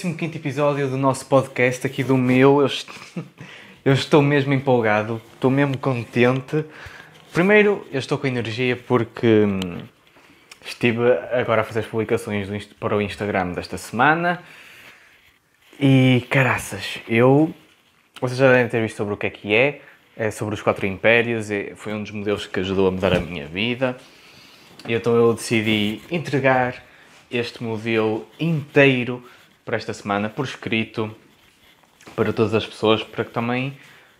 15 0.00 0.36
episódio 0.36 0.88
do 0.88 0.96
nosso 0.96 1.26
podcast, 1.26 1.86
aqui 1.86 2.02
do 2.02 2.16
meu. 2.16 2.60
Eu, 2.60 2.66
est- 2.66 2.88
eu 3.84 3.92
estou 3.92 4.22
mesmo 4.22 4.54
empolgado, 4.54 5.20
estou 5.34 5.50
mesmo 5.50 5.76
contente. 5.76 6.64
Primeiro, 7.34 7.86
eu 7.92 7.98
estou 7.98 8.16
com 8.16 8.26
energia 8.26 8.76
porque 8.76 9.26
hum, 9.26 9.60
estive 10.64 11.00
agora 11.32 11.60
a 11.60 11.64
fazer 11.64 11.80
as 11.80 11.86
publicações 11.86 12.48
para 12.80 12.96
o 12.96 13.02
Instagram 13.02 13.52
desta 13.52 13.76
semana 13.76 14.42
e 15.78 16.26
caraças, 16.30 16.98
eu. 17.06 17.52
Vocês 18.22 18.38
já 18.38 18.50
devem 18.50 18.68
ter 18.68 18.80
visto 18.80 18.96
sobre 18.96 19.12
o 19.14 19.16
que 19.18 19.26
é 19.26 19.30
que 19.30 19.54
é, 19.54 19.82
é 20.16 20.30
sobre 20.30 20.54
os 20.54 20.62
quatro 20.62 20.86
impérios, 20.86 21.48
foi 21.76 21.92
um 21.92 22.02
dos 22.02 22.10
modelos 22.12 22.46
que 22.46 22.60
ajudou 22.60 22.88
a 22.88 22.90
mudar 22.90 23.12
a 23.14 23.20
minha 23.20 23.46
vida. 23.46 23.96
E 24.88 24.94
então 24.94 25.14
eu 25.14 25.34
decidi 25.34 26.00
entregar 26.10 26.82
este 27.30 27.62
modelo 27.62 28.26
inteiro 28.40 29.22
para 29.64 29.76
esta 29.76 29.92
semana, 29.92 30.28
por 30.28 30.44
escrito, 30.44 31.14
para 32.16 32.32
todas 32.32 32.54
as 32.54 32.66
pessoas, 32.66 33.02
para 33.02 33.24
que 33.24 33.30
também 33.30 33.76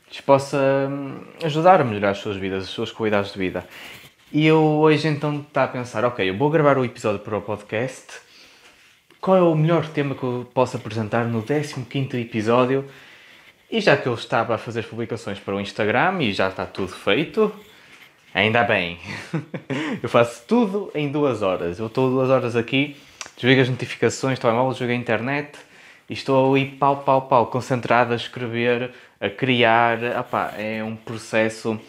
lhes 0.08 0.20
possa 0.20 0.88
hum, 0.90 1.22
ajudar 1.44 1.80
a 1.80 1.84
melhorar 1.84 2.10
as 2.10 2.18
suas 2.18 2.36
vidas, 2.36 2.64
as 2.64 2.70
suas 2.70 2.90
qualidades 2.90 3.32
de 3.32 3.38
vida. 3.38 3.66
E 4.32 4.46
eu 4.46 4.62
hoje 4.62 5.08
então 5.08 5.40
está 5.40 5.64
a 5.64 5.68
pensar, 5.68 6.04
ok, 6.04 6.28
eu 6.28 6.36
vou 6.36 6.50
gravar 6.50 6.78
o 6.78 6.84
episódio 6.84 7.20
para 7.20 7.36
o 7.36 7.42
podcast, 7.42 8.20
qual 9.20 9.36
é 9.36 9.42
o 9.42 9.54
melhor 9.54 9.86
tema 9.88 10.14
que 10.14 10.22
eu 10.22 10.48
posso 10.54 10.76
apresentar 10.76 11.24
no 11.24 11.42
15º 11.42 12.14
episódio? 12.14 12.86
E 13.70 13.80
já 13.80 13.96
que 13.96 14.06
eu 14.06 14.14
estava 14.14 14.54
a 14.54 14.58
fazer 14.58 14.84
publicações 14.84 15.38
para 15.38 15.54
o 15.54 15.60
Instagram 15.60 16.22
e 16.22 16.32
já 16.32 16.48
está 16.48 16.64
tudo 16.64 16.92
feito, 16.92 17.52
ainda 18.32 18.64
bem. 18.64 18.98
eu 20.02 20.08
faço 20.08 20.42
tudo 20.46 20.90
em 20.94 21.10
duas 21.12 21.42
horas. 21.42 21.78
Eu 21.78 21.86
estou 21.86 22.10
duas 22.10 22.30
horas 22.30 22.56
aqui, 22.56 22.96
desligo 23.40 23.62
as 23.62 23.70
notificações, 23.70 24.38
telemóvel, 24.38 24.72
desligo 24.72 24.92
a 24.92 24.96
internet 24.96 25.58
e 26.08 26.12
estou 26.12 26.54
ali 26.54 26.66
pau, 26.66 26.98
pau, 26.98 27.22
pau, 27.22 27.46
concentrado 27.46 28.12
a 28.12 28.16
escrever, 28.16 28.92
a 29.18 29.30
criar. 29.30 30.02
Epá, 30.02 30.52
é 30.58 30.84
um 30.84 30.94
processo 30.94 31.80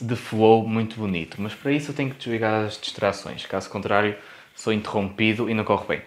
de 0.00 0.16
flow 0.16 0.66
muito 0.66 0.96
bonito. 0.96 1.36
Mas 1.38 1.54
para 1.54 1.70
isso 1.70 1.90
eu 1.90 1.94
tenho 1.94 2.10
que 2.10 2.16
desligar 2.16 2.64
as 2.64 2.80
distrações. 2.80 3.44
Caso 3.44 3.68
contrário, 3.68 4.16
sou 4.54 4.72
interrompido 4.72 5.50
e 5.50 5.54
não 5.54 5.64
corre 5.64 5.86
bem. 5.86 6.02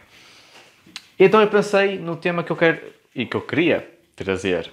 Então 1.19 1.39
eu 1.39 1.47
pensei 1.47 1.99
no 1.99 2.15
tema 2.15 2.43
que 2.43 2.51
eu 2.51 2.55
quero 2.55 2.81
e 3.13 3.25
que 3.25 3.35
eu 3.35 3.41
queria 3.41 3.87
trazer, 4.15 4.71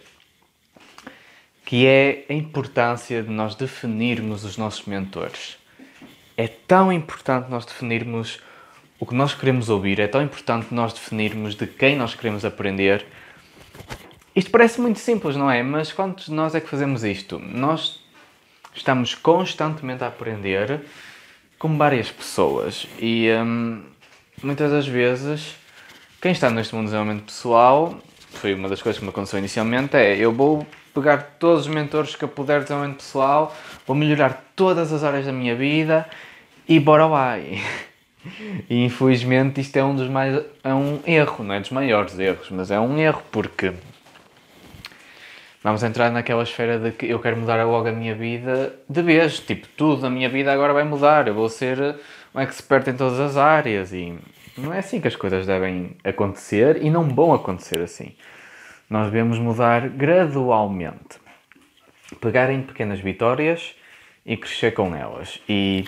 que 1.65 1.87
é 1.87 2.25
a 2.29 2.33
importância 2.33 3.23
de 3.23 3.31
nós 3.31 3.55
definirmos 3.55 4.45
os 4.45 4.57
nossos 4.57 4.87
mentores. 4.87 5.59
É 6.37 6.47
tão 6.47 6.93
importante 6.93 7.51
nós 7.51 7.67
definirmos 7.67 8.41
o 8.99 9.07
que 9.07 9.15
nós 9.15 9.35
queremos 9.35 9.69
ouvir, 9.69 9.99
é 10.01 10.07
tão 10.07 10.23
importante 10.23 10.73
nós 10.73 10.93
definirmos 10.93 11.55
de 11.55 11.67
quem 11.67 11.97
nós 11.97 12.15
queremos 12.15 12.45
aprender. 12.45 13.05
Isto 14.35 14.51
parece 14.51 14.81
muito 14.81 14.99
simples, 14.99 15.37
não 15.37 15.51
é? 15.51 15.63
Mas 15.63 15.93
quantos 15.93 16.27
de 16.27 16.33
nós 16.33 16.55
é 16.55 16.61
que 16.61 16.69
fazemos 16.69 17.05
isto? 17.05 17.39
Nós 17.39 18.01
estamos 18.75 19.15
constantemente 19.15 20.05
a 20.05 20.09
aprender 20.09 20.81
com 21.59 21.77
várias 21.77 22.11
pessoas 22.11 22.87
e 22.99 23.29
hum, 23.31 23.83
muitas 24.43 24.71
das 24.71 24.87
vezes 24.87 25.57
quem 26.21 26.33
está 26.33 26.51
neste 26.51 26.75
mundo 26.75 26.85
de 26.85 26.91
desenvolvimento 26.91 27.27
pessoal, 27.27 27.99
foi 28.33 28.55
uma 28.55 28.69
das 28.69 28.83
coisas 28.83 28.99
que 28.99 29.05
me 29.05 29.11
aconteceu 29.11 29.39
inicialmente, 29.39 29.97
é 29.97 30.17
eu 30.17 30.33
vou 30.33 30.67
pegar 30.95 31.37
todos 31.39 31.67
os 31.67 31.75
mentores 31.75 32.17
que 32.17 32.25
eu 32.25 32.29
puder 32.29 32.59
de 32.59 32.65
desenvolvimento 32.65 32.99
pessoal, 32.99 33.57
vou 33.87 33.97
melhorar 33.97 34.45
todas 34.55 34.93
as 34.93 35.05
áreas 35.05 35.27
da 35.27 35.33
minha 35.33 35.55
vida 35.55 36.09
e 36.69 36.81
bora 36.81 37.07
lá. 37.07 37.37
E 38.69 38.85
infelizmente 38.85 39.61
isto 39.61 39.77
é 39.77 39.85
um 39.85 39.95
dos 39.95 40.09
mais. 40.09 40.43
é 40.63 40.75
um 40.75 41.01
erro, 41.07 41.45
não 41.45 41.55
é 41.55 41.61
dos 41.61 41.71
maiores 41.71 42.19
erros, 42.19 42.51
mas 42.51 42.71
é 42.71 42.79
um 42.79 42.99
erro 42.99 43.23
porque 43.31 43.73
vamos 45.63 45.83
entrar 45.83 46.11
naquela 46.11 46.43
esfera 46.43 46.79
de 46.79 46.93
que 46.93 47.07
eu 47.07 47.19
quero 47.19 47.37
mudar 47.37 47.65
logo 47.65 47.89
a 47.89 47.93
minha 47.93 48.15
vida 48.15 48.75
de 48.89 49.03
vez, 49.03 49.41
tipo, 49.41 49.67
tudo 49.77 50.03
na 50.03 50.11
minha 50.11 50.29
vida 50.29 50.53
agora 50.53 50.73
vai 50.73 50.85
mudar, 50.85 51.27
eu 51.29 51.35
vou 51.35 51.49
ser 51.49 51.97
um 52.35 52.41
expert 52.41 52.89
em 52.89 52.95
todas 52.95 53.19
as 53.19 53.37
áreas 53.37 53.93
e 53.93 54.17
não 54.57 54.73
é 54.73 54.79
assim 54.79 55.01
que 55.01 55.09
as 55.09 55.17
coisas 55.17 55.47
devem 55.47 55.97
acontecer 56.05 56.83
e 56.83 56.91
não 56.91 57.05
vão 57.09 57.35
acontecer 57.35 57.81
assim. 57.81 58.15
Nós 58.89 59.07
devemos 59.07 59.39
mudar 59.39 59.89
gradualmente, 59.89 61.19
pegar 62.21 62.51
em 62.51 62.63
pequenas 62.63 63.01
vitórias 63.01 63.75
e 64.25 64.37
crescer 64.37 64.73
com 64.73 64.95
elas. 64.95 65.41
E 65.49 65.85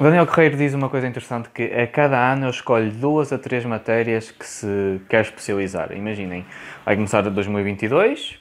o 0.00 0.02
Daniel 0.02 0.26
Correiro 0.26 0.56
diz 0.56 0.72
uma 0.72 0.88
coisa 0.88 1.06
interessante 1.06 1.50
que 1.50 1.62
a 1.62 1.86
cada 1.86 2.32
ano 2.32 2.46
eu 2.46 2.50
escolho 2.50 2.90
duas 2.90 3.34
a 3.34 3.38
três 3.38 3.66
matérias 3.66 4.30
que 4.30 4.46
se 4.46 4.98
quer 5.10 5.20
especializar. 5.20 5.92
Imaginem, 5.92 6.46
vai 6.86 6.96
começar 6.96 7.20
2022, 7.20 8.38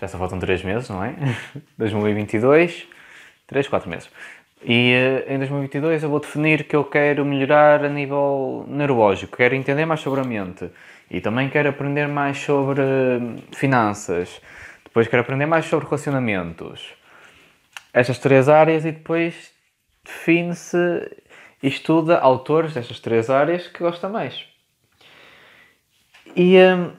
já 0.00 0.08
só 0.08 0.18
faltam 0.18 0.40
três 0.40 0.64
meses, 0.64 0.88
não 0.88 1.04
é? 1.04 1.14
2022, 1.78 2.88
três, 3.46 3.68
quatro 3.68 3.88
meses. 3.88 4.10
E 4.64 4.92
eh, 4.92 5.32
em 5.32 5.38
2022 5.38 6.02
eu 6.02 6.10
vou 6.10 6.18
definir 6.18 6.64
que 6.64 6.74
eu 6.74 6.82
quero 6.82 7.24
melhorar 7.24 7.84
a 7.84 7.88
nível 7.88 8.64
neurológico, 8.66 9.36
quero 9.36 9.54
entender 9.54 9.86
mais 9.86 10.00
sobre 10.00 10.18
a 10.18 10.24
mente 10.24 10.68
e 11.08 11.20
também 11.20 11.48
quero 11.48 11.68
aprender 11.68 12.08
mais 12.08 12.38
sobre 12.38 12.80
hum, 12.80 13.36
finanças, 13.52 14.42
depois 14.82 15.06
quero 15.06 15.22
aprender 15.22 15.46
mais 15.46 15.64
sobre 15.64 15.86
relacionamentos. 15.86 16.92
Estas 17.94 18.18
três 18.18 18.48
áreas 18.48 18.84
e 18.84 18.90
depois 18.90 19.52
define-se 20.04 20.76
e 21.62 21.68
estuda 21.68 22.18
autores 22.18 22.74
destas 22.74 23.00
três 23.00 23.30
áreas 23.30 23.66
que 23.68 23.80
gosta 23.80 24.08
mais. 24.08 24.44
E 26.34 26.56
hum, 26.58 26.92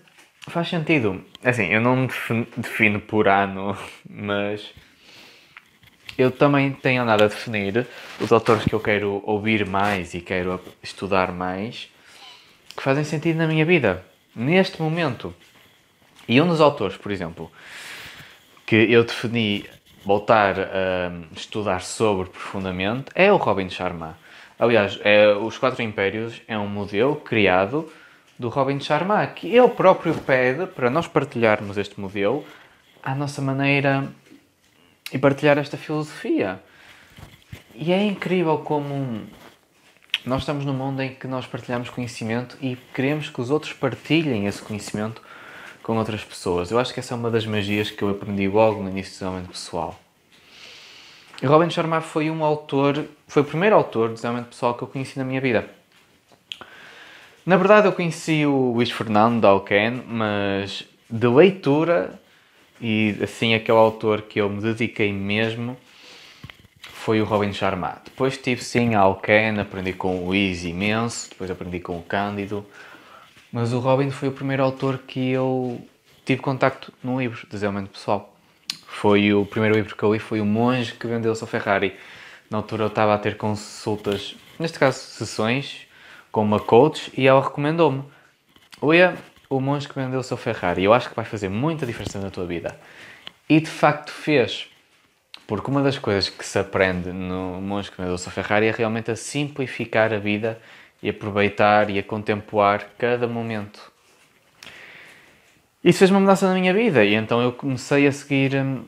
faz 0.48 0.70
sentido. 0.70 1.24
Assim, 1.44 1.66
eu 1.66 1.82
não 1.82 2.06
defino, 2.06 2.48
defino 2.56 3.00
por 3.02 3.28
ano, 3.28 3.78
mas 4.10 4.74
eu 6.18 6.32
também 6.32 6.72
tenho 6.72 7.04
andado 7.04 7.24
a 7.24 7.28
definir 7.28 7.88
os 8.20 8.32
autores 8.32 8.64
que 8.64 8.74
eu 8.74 8.80
quero 8.80 9.22
ouvir 9.26 9.66
mais 9.66 10.14
e 10.14 10.22
quero 10.22 10.62
estudar 10.82 11.32
mais 11.32 11.90
que 12.76 12.82
fazem 12.82 13.04
sentido 13.04 13.38
na 13.38 13.48
minha 13.48 13.66
vida, 13.66 14.04
neste 14.36 14.82
momento. 14.82 15.34
E 16.28 16.42
um 16.42 16.48
dos 16.48 16.62
autores, 16.62 16.98
por 16.98 17.12
exemplo, 17.12 17.52
que 18.66 18.76
eu 18.76 19.04
defini 19.04 19.66
voltar 20.06 20.60
a 20.60 21.12
estudar 21.36 21.82
sobre 21.82 22.30
profundamente 22.30 23.06
é 23.16 23.32
o 23.32 23.38
Robin 23.38 23.70
Sharma. 23.70 24.18
Aliás, 24.60 25.00
é, 25.04 25.34
os 25.34 25.58
Quatro 25.58 25.82
Impérios 25.82 26.42
é 26.48 26.58
um 26.58 26.68
modelo 26.68 27.16
criado 27.16 27.92
do 28.38 28.50
Robin 28.50 28.80
Sharma, 28.80 29.26
que 29.28 29.48
ele 29.48 29.70
próprio 29.70 30.14
pede 30.14 30.68
para 30.68 30.90
nós 30.90 31.08
partilharmos 31.08 31.78
este 31.78 32.00
modelo 32.00 32.46
à 33.02 33.16
nossa 33.16 33.42
maneira 33.42 34.08
e 35.12 35.18
partilhar 35.18 35.58
esta 35.58 35.78
filosofia. 35.78 36.62
E 37.76 37.92
é 37.92 38.04
incrível 38.04 38.60
como 38.60 39.22
nós 40.26 40.42
estamos 40.42 40.66
num 40.66 40.74
mundo 40.74 41.02
em 41.02 41.14
que 41.14 41.28
nós 41.28 41.46
partilhamos 41.46 41.90
conhecimento 41.90 42.58
e 42.62 42.78
queremos 42.94 43.30
que 43.30 43.42
os 43.42 43.50
outros 43.50 43.74
partilhem 43.74 44.46
esse 44.46 44.62
conhecimento 44.62 45.22
com 45.84 45.98
outras 45.98 46.24
pessoas. 46.24 46.72
Eu 46.72 46.80
acho 46.80 46.94
que 46.94 47.00
essa 47.00 47.14
é 47.14 47.18
uma 47.18 47.30
das 47.30 47.46
magias 47.46 47.92
que 47.92 48.02
eu 48.02 48.10
aprendi 48.10 48.48
logo 48.48 48.82
no 48.82 48.90
início 48.90 49.12
do 49.12 49.14
desenvolvimento 49.14 49.52
pessoal. 49.52 50.00
E 51.42 51.46
Robin 51.46 51.70
Sharma 51.70 52.00
foi 52.00 52.32
um 52.32 52.44
autor, 52.44 53.06
foi 53.28 53.42
o 53.42 53.46
primeiro 53.46 53.76
autor 53.76 54.08
de 54.08 54.16
desenvolvimento 54.16 54.52
pessoal 54.52 54.74
que 54.76 54.82
eu 54.82 54.88
conheci 54.88 55.20
na 55.20 55.26
minha 55.26 55.42
vida. 55.42 55.70
Na 57.46 57.58
verdade, 57.58 57.88
eu 57.88 57.92
conheci 57.92 58.46
o 58.46 58.72
Luís 58.72 58.90
Fernando 58.90 59.44
Alken, 59.44 60.04
mas 60.08 60.86
de 61.10 61.28
leitura 61.28 62.18
e 62.80 63.18
assim 63.22 63.54
aquele 63.54 63.78
autor 63.78 64.22
que 64.22 64.40
eu 64.40 64.50
me 64.50 64.62
dediquei 64.62 65.12
mesmo 65.12 65.76
foi 66.80 67.22
o 67.22 67.26
Robin 67.26 67.52
Sharma. 67.52 68.02
Depois 68.06 68.38
tive 68.38 68.64
sim 68.64 68.96
a 68.96 69.02
Alken, 69.02 69.60
aprendi 69.60 69.92
com 69.92 70.24
o 70.24 70.28
Luís 70.28 70.64
imenso, 70.64 71.30
depois 71.30 71.52
aprendi 71.52 71.82
com 71.82 71.98
o 71.98 72.02
Cândido, 72.02 72.66
mas 73.54 73.72
o 73.72 73.78
Robin 73.78 74.10
foi 74.10 74.30
o 74.30 74.32
primeiro 74.32 74.64
autor 74.64 74.98
que 74.98 75.30
eu 75.30 75.80
tive 76.26 76.42
contacto 76.42 76.92
num 77.04 77.22
livro 77.22 77.40
de 77.42 77.52
desenvolvimento 77.52 77.92
pessoal. 77.92 78.36
Foi 78.88 79.32
o 79.32 79.46
primeiro 79.46 79.76
livro 79.76 79.96
que 79.96 80.02
eu 80.02 80.12
li, 80.12 80.18
foi 80.18 80.42
O 80.42 80.46
Monge 80.46 80.96
que 80.96 81.06
Vendeu 81.06 81.32
o 81.32 81.36
seu 81.36 81.46
Ferrari. 81.46 81.96
Na 82.50 82.58
altura 82.58 82.86
eu 82.86 82.88
estava 82.88 83.14
a 83.14 83.18
ter 83.20 83.38
consultas, 83.38 84.36
neste 84.58 84.80
caso 84.80 84.98
sessões, 84.98 85.86
com 86.32 86.42
uma 86.42 86.60
coach 86.60 87.14
e 87.16 87.28
ela 87.28 87.44
recomendou-me. 87.44 88.04
Leia 88.82 89.16
O 89.48 89.60
Monge 89.60 89.88
que 89.88 89.94
Vendeu 89.94 90.20
o 90.20 90.24
seu 90.24 90.36
Ferrari. 90.36 90.84
Eu 90.84 90.92
acho 90.92 91.10
que 91.10 91.16
vai 91.16 91.26
fazer 91.26 91.50
muita 91.50 91.86
diferença 91.86 92.20
na 92.20 92.32
tua 92.32 92.48
vida. 92.48 92.76
E 93.48 93.60
de 93.60 93.70
facto 93.70 94.12
fez. 94.12 94.68
Porque 95.46 95.70
uma 95.70 95.84
das 95.84 96.00
coisas 96.00 96.28
que 96.28 96.44
se 96.44 96.58
aprende 96.58 97.12
no 97.12 97.62
Monge 97.62 97.92
que 97.92 97.98
Vendeu 97.98 98.16
o 98.16 98.18
seu 98.18 98.32
Ferrari 98.32 98.66
é 98.66 98.72
realmente 98.72 99.12
a 99.12 99.16
simplificar 99.16 100.12
a 100.12 100.18
vida 100.18 100.60
e 101.04 101.10
aproveitar 101.10 101.90
e 101.90 102.00
a 102.00 102.04
contemplar 102.04 102.94
cada 102.98 103.28
momento. 103.28 103.92
Isso 105.84 106.00
fez 106.00 106.10
uma 106.10 106.22
mudança 106.22 106.48
na 106.48 106.54
minha 106.54 106.74
vida 106.74 107.04
e 107.04 107.14
então 107.14 107.42
eu 107.42 107.52
comecei 107.52 108.08
a 108.08 108.12
seguir 108.12 108.56
hum, 108.56 108.86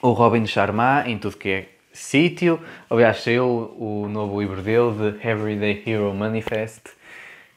o 0.00 0.12
Robin 0.12 0.46
Sharma 0.46 1.02
em 1.04 1.18
tudo 1.18 1.36
que 1.36 1.48
é 1.48 1.68
sítio. 1.92 2.60
Aliás, 2.88 3.18
saiu 3.22 3.74
o 3.76 4.08
novo 4.08 4.40
livro 4.40 4.62
dele, 4.62 5.18
The 5.18 5.28
Everyday 5.28 5.82
Hero 5.84 6.14
Manifest, 6.14 6.82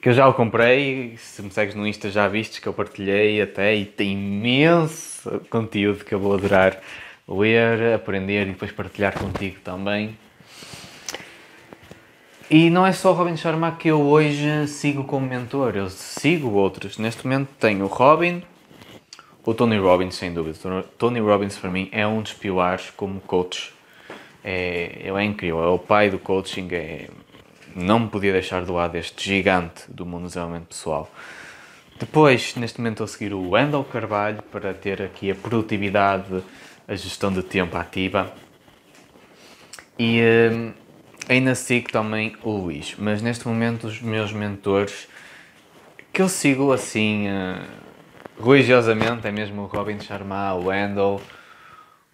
que 0.02 0.10
eu 0.10 0.14
já 0.14 0.28
o 0.28 0.34
comprei. 0.34 1.16
Se 1.18 1.44
me 1.44 1.52
segues 1.52 1.76
no 1.76 1.86
Insta 1.86 2.10
já 2.10 2.28
vistes 2.28 2.58
que 2.58 2.68
eu 2.68 2.74
partilhei 2.74 3.40
até 3.40 3.76
e 3.76 3.86
tem 3.86 4.14
imenso 4.14 5.40
conteúdo 5.52 6.04
que 6.04 6.16
eu 6.16 6.20
vou 6.20 6.34
adorar 6.34 6.82
ler, 7.28 7.94
aprender 7.94 8.48
e 8.48 8.52
depois 8.52 8.72
partilhar 8.72 9.14
contigo 9.18 9.60
também. 9.64 10.18
E 12.50 12.70
não 12.70 12.86
é 12.86 12.92
só 12.92 13.12
o 13.12 13.14
Robin 13.14 13.38
Sharma 13.38 13.72
que 13.72 13.88
eu 13.88 14.02
hoje 14.02 14.68
sigo 14.68 15.06
como 15.06 15.26
mentor, 15.26 15.76
eu 15.76 15.90
sigo 15.90 16.52
outros. 16.52 16.98
Neste 16.98 17.26
momento 17.26 17.50
tenho 17.58 17.86
o 17.86 17.88
Robin, 17.88 18.44
o 19.46 19.54
Tony 19.54 19.78
Robbins, 19.78 20.16
sem 20.16 20.34
dúvida. 20.34 20.84
Tony 20.98 21.20
Robbins, 21.20 21.58
para 21.58 21.70
mim, 21.70 21.88
é 21.92 22.06
um 22.06 22.22
dos 22.22 22.34
pilares 22.34 22.92
como 22.96 23.22
coach. 23.22 23.74
É, 24.44 24.98
ele 25.00 25.18
é 25.18 25.24
incrível, 25.24 25.64
é 25.64 25.68
o 25.68 25.80
pai 25.80 26.10
do 26.10 26.20
coaching. 26.20 26.68
É, 26.72 27.08
não 27.74 28.02
me 28.02 28.08
podia 28.10 28.34
deixar 28.34 28.64
de 28.64 28.72
lado 28.72 28.96
este 28.98 29.24
gigante 29.24 29.84
do 29.88 30.06
mundo 30.06 30.24
do 30.24 30.28
desenvolvimento 30.28 30.68
pessoal. 30.68 31.10
Depois, 31.98 32.56
neste 32.56 32.80
momento, 32.80 33.04
estou 33.04 33.06
a 33.06 33.08
seguir 33.08 33.34
o 33.34 33.52
Wendell 33.52 33.86
Carvalho 33.86 34.44
para 34.44 34.74
ter 34.74 35.02
aqui 35.02 35.32
a 35.32 35.36
produtividade, 35.36 36.44
a 36.88 36.96
gestão 36.96 37.32
de 37.32 37.42
tempo 37.42 37.78
ativa. 37.78 38.34
E. 39.98 40.20
Hum, 40.52 40.83
Ainda 41.30 41.56
sigo 41.56 41.90
também 41.90 42.36
o 42.44 42.52
Luís, 42.52 42.96
mas 42.98 43.22
neste 43.22 43.48
momento 43.48 43.88
os 43.88 44.02
meus 44.02 44.34
mentores 44.34 45.08
que 46.12 46.22
eu 46.22 46.28
sigo 46.28 46.74
assim 46.74 47.28
uh, 47.30 48.44
religiosamente 48.44 49.26
é 49.26 49.32
mesmo 49.32 49.62
o 49.62 49.66
Robin 49.66 50.00
Sharma, 50.02 50.54
o 50.54 50.66
Wendell, 50.66 51.22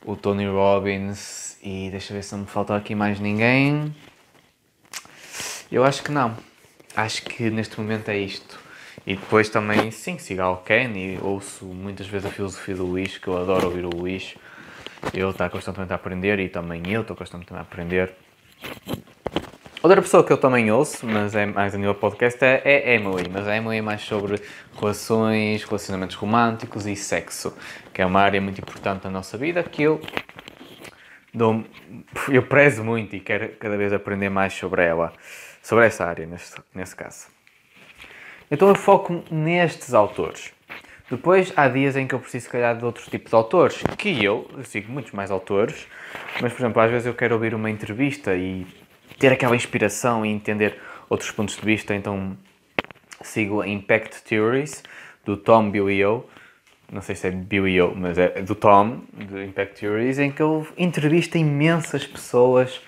o 0.05 0.15
Tony 0.15 0.45
Robbins 0.45 1.57
e 1.63 1.89
deixa 1.89 2.13
ver 2.13 2.23
se 2.23 2.33
não 2.33 2.41
me 2.41 2.47
falta 2.47 2.75
aqui 2.75 2.93
mais 2.93 3.19
ninguém. 3.19 3.93
Eu 5.71 5.83
acho 5.83 6.03
que 6.03 6.11
não. 6.11 6.37
Acho 6.95 7.23
que 7.23 7.49
neste 7.49 7.79
momento 7.79 8.09
é 8.09 8.17
isto. 8.17 8.59
E 9.07 9.15
depois 9.15 9.49
também, 9.49 9.89
sim, 9.89 10.19
sigo 10.19 10.41
ao 10.41 10.57
Ken 10.57 10.91
e 10.95 11.19
ouço 11.21 11.65
muitas 11.65 12.05
vezes 12.05 12.27
a 12.27 12.31
filosofia 12.31 12.75
do 12.75 12.85
Luís, 12.85 13.17
que 13.17 13.27
eu 13.27 13.37
adoro 13.37 13.67
ouvir 13.67 13.85
o 13.85 13.89
Luís. 13.89 14.35
Ele 15.13 15.29
está 15.29 15.49
constantemente 15.49 15.93
a 15.93 15.95
aprender 15.95 16.39
e 16.39 16.47
também 16.47 16.83
eu 16.87 17.01
estou 17.01 17.15
constantemente 17.15 17.53
a 17.57 17.61
aprender. 17.61 18.13
Outra 19.81 20.01
pessoa 20.01 20.25
que 20.25 20.33
eu 20.33 20.37
também 20.37 20.69
ouço, 20.69 21.05
mas 21.07 21.33
é 21.33 21.45
mais 21.45 21.73
a 21.73 21.77
nível 21.77 21.95
podcast, 21.95 22.43
é, 22.43 22.61
é 22.65 22.95
Emily. 22.95 23.29
Mas 23.31 23.47
a 23.47 23.55
Emily 23.55 23.77
é 23.77 23.81
mais 23.81 24.01
sobre 24.01 24.41
relações, 24.77 25.63
relacionamentos 25.63 26.17
românticos 26.17 26.85
e 26.85 26.97
sexo, 26.97 27.55
que 27.93 28.01
é 28.01 28.05
uma 28.05 28.19
área 28.19 28.41
muito 28.41 28.59
importante 28.59 29.03
da 29.03 29.09
nossa 29.09 29.37
vida 29.37 29.63
que 29.63 29.81
eu 29.81 30.01
dou, 31.33 31.63
eu 32.27 32.43
prezo 32.43 32.83
muito 32.83 33.15
e 33.15 33.21
quero 33.21 33.55
cada 33.55 33.77
vez 33.77 33.93
aprender 33.93 34.27
mais 34.27 34.51
sobre 34.53 34.83
ela, 34.83 35.13
sobre 35.63 35.85
essa 35.85 36.05
área, 36.05 36.25
neste, 36.25 36.61
nesse 36.75 36.93
caso. 36.93 37.27
Então 38.51 38.67
eu 38.67 38.75
foco 38.75 39.23
nestes 39.31 39.93
autores. 39.93 40.51
Depois 41.09 41.53
há 41.55 41.69
dias 41.69 41.95
em 41.95 42.05
que 42.05 42.13
eu 42.13 42.19
preciso, 42.19 42.47
se 42.47 42.51
calhar, 42.51 42.75
de 42.75 42.83
outros 42.83 43.07
tipos 43.07 43.29
de 43.29 43.35
autores, 43.35 43.81
que 43.97 44.21
eu, 44.21 44.45
eu 44.57 44.63
sigo 44.65 44.91
muitos 44.91 45.13
mais 45.13 45.31
autores, 45.31 45.87
mas, 46.41 46.51
por 46.51 46.59
exemplo, 46.63 46.81
às 46.81 46.91
vezes 46.91 47.07
eu 47.07 47.13
quero 47.13 47.35
ouvir 47.35 47.55
uma 47.55 47.69
entrevista 47.69 48.35
e 48.35 48.67
ter 49.17 49.31
aquela 49.31 49.55
inspiração 49.55 50.25
e 50.25 50.29
entender 50.29 50.79
outros 51.09 51.31
pontos 51.31 51.55
de 51.55 51.65
vista, 51.65 51.95
então 51.95 52.37
sigo 53.21 53.61
a 53.61 53.67
Impact 53.67 54.23
Theories 54.23 54.83
do 55.25 55.35
Tom 55.35 55.69
Bill 55.69 56.25
não 56.91 57.01
sei 57.01 57.15
se 57.15 57.27
é 57.27 57.31
Bill 57.31 57.93
mas 57.95 58.17
é 58.17 58.41
do 58.41 58.55
Tom, 58.55 59.01
do 59.13 59.41
Impact 59.41 59.79
Theories, 59.79 60.17
em 60.17 60.31
que 60.31 60.41
ele 60.41 60.65
entrevista 60.77 61.37
imensas 61.37 62.05
pessoas 62.05 62.81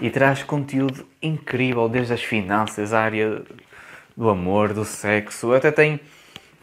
e 0.00 0.10
traz 0.10 0.42
conteúdo 0.42 1.06
incrível, 1.20 1.88
desde 1.88 2.12
as 2.12 2.22
finanças, 2.22 2.92
a 2.92 3.00
área 3.00 3.42
do 4.16 4.28
amor, 4.28 4.72
do 4.72 4.84
sexo, 4.84 5.52
até 5.52 5.70
tem 5.70 6.00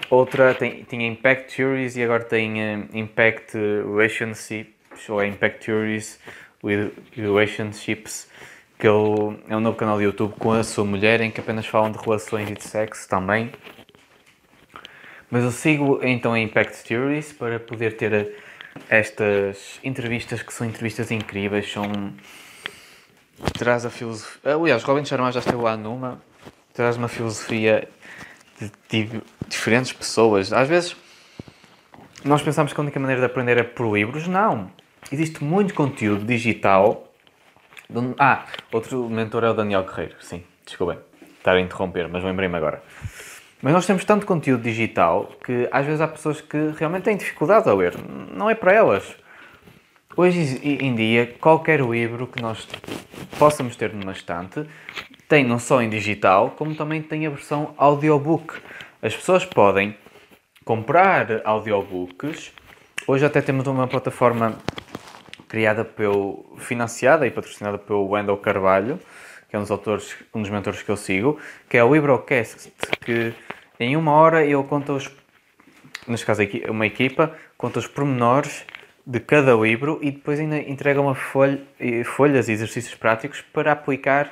outra, 0.10 0.54
tem, 0.54 0.84
tinha 0.84 1.06
Impact 1.06 1.56
Theories 1.56 1.98
e 1.98 2.04
agora 2.04 2.24
tem 2.24 2.54
uh, 2.54 2.88
Impact 2.94 3.58
Relationships, 3.58 5.10
ou 5.10 5.22
é 5.22 5.28
Impact 5.28 5.66
Theories 5.66 6.20
with 6.64 6.92
Relationships, 7.16 8.30
que 8.80 8.88
ele, 8.88 9.38
é 9.50 9.58
um 9.58 9.60
novo 9.60 9.78
canal 9.78 9.98
de 9.98 10.06
YouTube 10.06 10.34
com 10.40 10.54
a 10.54 10.64
sua 10.64 10.86
mulher 10.86 11.20
em 11.20 11.30
que 11.30 11.42
apenas 11.42 11.68
falam 11.68 11.92
de 11.92 11.98
relações 11.98 12.50
e 12.50 12.54
de 12.54 12.64
sexo 12.64 13.10
também. 13.10 13.52
Mas 15.30 15.44
eu 15.44 15.52
sigo 15.52 16.00
então 16.02 16.32
a 16.32 16.40
Impact 16.40 16.86
Theories 16.86 17.34
para 17.34 17.60
poder 17.60 17.98
ter 17.98 18.38
estas 18.90 19.82
entrevistas 19.84 20.42
que 20.42 20.54
são 20.54 20.66
entrevistas 20.66 21.12
incríveis, 21.12 21.70
são 21.70 22.14
traz 23.58 23.86
a 23.86 23.90
filosofia. 23.90 24.56
Aliás, 24.56 24.82
Robin 24.84 25.04
Sharma 25.04 25.30
já 25.34 25.40
esteve 25.40 25.62
lá 25.62 25.76
numa, 25.76 26.22
traz 26.74 26.96
uma 26.96 27.10
filosofia 27.10 27.86
de, 28.60 28.72
de, 29.06 29.22
diferentes 29.50 29.92
pessoas. 29.92 30.54
Às 30.54 30.70
vezes 30.70 30.96
nós 32.24 32.42
pensamos 32.42 32.72
que 32.72 32.80
a 32.80 32.84
única 32.84 33.00
maneira 33.00 33.20
de 33.20 33.26
aprender 33.26 33.58
é 33.58 33.64
por 33.64 33.94
livros. 33.94 34.26
Não. 34.26 34.72
Existe 35.12 35.44
muito 35.44 35.74
conteúdo 35.74 36.24
digital 36.24 37.09
ah, 38.18 38.46
outro 38.72 39.10
mentor 39.10 39.44
é 39.44 39.50
o 39.50 39.54
Daniel 39.54 39.84
Guerreiro, 39.84 40.16
sim, 40.20 40.44
desculpem 40.66 40.98
estar 41.40 41.56
a 41.56 41.60
interromper, 41.60 42.08
mas 42.08 42.24
lembrei-me 42.24 42.56
agora. 42.56 42.84
Mas 43.62 43.74
nós 43.74 43.86
temos 43.86 44.06
tanto 44.06 44.26
conteúdo 44.26 44.64
digital 44.64 45.30
que 45.44 45.68
às 45.72 45.86
vezes 45.86 46.00
há 46.00 46.08
pessoas 46.08 46.40
que 46.40 46.72
realmente 46.78 47.04
têm 47.04 47.18
dificuldade 47.18 47.68
a 47.70 47.74
ler. 47.74 47.96
Não 48.32 48.50
é 48.50 48.56
para 48.56 48.74
elas. 48.74 49.16
Hoje 50.16 50.60
em 50.64 50.96
dia, 50.96 51.36
qualquer 51.40 51.82
livro 51.82 52.28
que 52.28 52.42
nós 52.42 52.68
possamos 53.38 53.76
ter 53.76 53.94
numa 53.94 54.12
estante 54.12 54.66
tem 55.28 55.44
não 55.44 55.60
só 55.60 55.82
em 55.82 55.90
digital, 55.90 56.52
como 56.52 56.76
também 56.76 57.02
tem 57.02 57.26
a 57.28 57.30
versão 57.30 57.74
audiobook. 57.78 58.56
As 59.02 59.16
pessoas 59.16 59.46
podem 59.46 59.96
comprar 60.64 61.42
audiobooks. 61.46 62.52
Hoje 63.08 63.26
até 63.26 63.42
temos 63.42 63.68
uma 63.68 63.88
plataforma 63.88 64.58
criada 65.50 65.84
pelo, 65.84 66.46
financiada 66.60 67.28
e 67.28 67.32
patrocinada 67.32 67.78
pelo 67.78 68.08
Wendell 68.08 68.38
Carvalho, 68.38 69.00
que 69.50 69.56
é 69.56 69.60
um 69.60 69.64
dos 69.64 69.72
autores, 69.72 70.16
um 70.34 70.42
dos 70.42 70.52
mentores 70.52 70.84
que 70.84 70.90
eu 70.90 70.96
sigo, 70.96 71.40
que 71.68 71.76
é 71.76 71.84
o 71.84 71.94
Librocast, 71.94 72.72
que 73.02 73.34
em 73.80 73.98
uma 73.98 74.12
hora 74.12 74.46
ele 74.46 74.64
conta 74.64 74.94
os, 74.94 75.10
neste 76.08 76.26
caso 76.26 76.44
uma 76.70 76.86
equipa, 76.86 77.36
conta 77.58 77.80
os 77.80 77.88
pormenores 77.88 78.64
de 79.06 79.20
cada 79.20 79.56
livro 79.56 80.00
e 80.04 80.12
depois 80.12 80.40
ainda 80.40 80.58
entrega 80.60 81.02
uma 81.02 81.16
folha, 81.16 81.60
folhas 82.06 82.48
e 82.48 82.52
exercícios 82.52 82.94
práticos 82.94 83.42
para 83.42 83.72
aplicar 83.72 84.32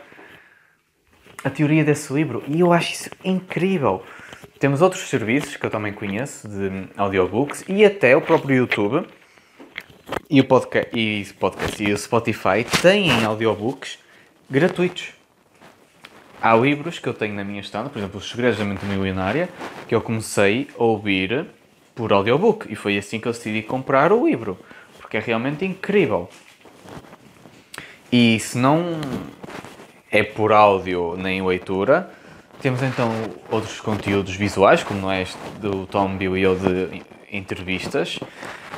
a 1.43 1.49
teoria 1.49 1.83
desse 1.83 2.13
livro. 2.13 2.43
E 2.47 2.59
eu 2.59 2.71
acho 2.71 2.93
isso 2.93 3.09
incrível. 3.23 4.03
Temos 4.59 4.83
outros 4.83 5.09
serviços 5.09 5.55
que 5.55 5.65
eu 5.65 5.69
também 5.69 5.93
conheço, 5.93 6.47
de 6.47 6.89
audiobooks, 6.95 7.63
e 7.67 7.83
até 7.83 8.15
o 8.15 8.21
próprio 8.21 8.55
YouTube, 8.55 9.07
e 10.29 10.41
o 10.41 10.43
podcast 10.43 10.89
e, 10.93 11.25
podcast, 11.39 11.83
e 11.83 11.93
o 11.93 11.97
Spotify 11.97 12.65
têm 12.81 13.23
audiobooks 13.23 13.97
gratuitos. 14.49 15.13
Há 16.41 16.55
livros 16.55 16.99
que 16.99 17.07
eu 17.07 17.13
tenho 17.13 17.33
na 17.33 17.43
minha 17.43 17.61
estante, 17.61 17.89
por 17.89 17.97
exemplo, 17.97 18.19
Os 18.19 18.29
Segredos 18.29 18.59
da 18.59 18.65
Mente 18.65 18.85
Milionária, 18.85 19.49
que 19.87 19.95
eu 19.95 20.01
comecei 20.01 20.67
a 20.77 20.83
ouvir 20.83 21.47
por 21.95 22.11
audiobook. 22.11 22.71
E 22.71 22.75
foi 22.75 22.97
assim 22.97 23.19
que 23.19 23.27
eu 23.27 23.31
decidi 23.31 23.63
comprar 23.63 24.11
o 24.11 24.27
livro, 24.27 24.59
porque 24.99 25.17
é 25.17 25.19
realmente 25.19 25.65
incrível. 25.65 26.29
E 28.11 28.39
se 28.39 28.57
não 28.57 28.99
é 30.11 30.23
por 30.23 30.51
áudio 30.51 31.15
nem 31.17 31.45
leitura, 31.45 32.11
temos 32.61 32.83
então 32.83 33.09
outros 33.49 33.79
conteúdos 33.79 34.35
visuais, 34.35 34.83
como 34.83 35.01
não 35.01 35.11
é 35.11 35.23
este 35.23 35.37
do 35.59 35.87
Tom 35.87 36.17
Bill 36.17 36.37
eu 36.37 36.55
de 36.55 37.01
entrevistas, 37.31 38.19